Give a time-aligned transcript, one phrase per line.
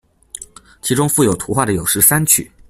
[0.81, 2.51] 其中附有图画的有十三曲。